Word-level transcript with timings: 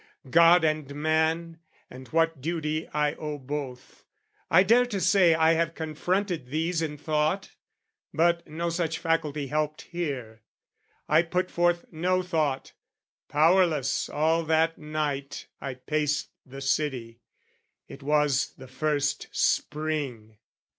God 0.31 0.63
and 0.63 0.95
man, 0.95 1.59
and 1.87 2.07
what 2.07 2.41
duty 2.41 2.87
I 2.87 3.13
owe 3.13 3.37
both, 3.37 4.03
I 4.49 4.63
dare 4.63 4.87
to 4.87 4.99
say 4.99 5.35
I 5.35 5.53
have 5.53 5.75
confronted 5.75 6.47
these 6.47 6.81
In 6.81 6.97
thought: 6.97 7.51
but 8.11 8.47
no 8.47 8.71
such 8.71 8.97
faculty 8.97 9.45
helped 9.45 9.83
here. 9.83 10.41
I 11.07 11.21
put 11.21 11.51
forth 11.51 11.85
no 11.91 12.23
thought, 12.23 12.71
powerless, 13.29 14.09
all 14.09 14.41
that 14.45 14.79
night 14.79 15.45
I 15.61 15.75
paced 15.75 16.31
the 16.47 16.61
city: 16.61 17.19
it 17.87 18.01
was 18.01 18.55
the 18.57 18.67
first 18.67 19.27
Spring. 19.31 20.37